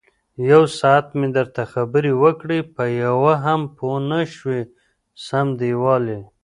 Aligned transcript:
یوساعت 0.49 1.07
مې 1.19 1.27
درته 1.37 1.63
خبرې 1.73 2.11
وکړې، 2.23 2.59
په 2.75 2.83
یوه 3.03 3.33
هم 3.45 3.61
پوی 3.75 3.97
نشوې 4.11 4.61
سم 5.25 5.47
دېوال 5.59 6.03
یې. 6.13 6.21